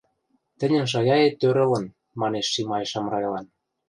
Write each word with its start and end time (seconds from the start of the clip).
—Тӹньӹн 0.59 0.85
шаяэт 0.93 1.33
тӧр 1.39 1.57
ылын,— 1.65 1.85
манеш 2.19 2.45
Шимай 2.53 2.83
Шамрайлан. 2.91 3.45